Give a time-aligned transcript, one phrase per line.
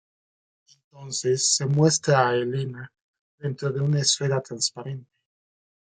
[0.73, 2.91] Entonces se muestra a Elena
[3.37, 5.11] dentro de una esfera transparente.